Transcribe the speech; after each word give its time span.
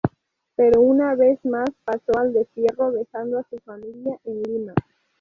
Pero 0.55 0.81
una 0.81 1.13
vez 1.13 1.37
más 1.45 1.69
pasó 1.85 2.17
al 2.17 2.33
destierro, 2.33 2.91
dejando 2.91 3.37
a 3.37 3.45
su 3.47 3.59
familia 3.59 4.17
en 4.23 4.41
Lima. 4.41 4.73